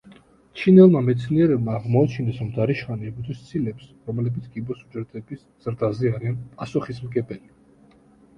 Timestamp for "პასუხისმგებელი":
6.57-7.55